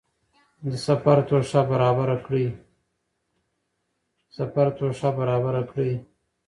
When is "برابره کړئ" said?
5.19-5.91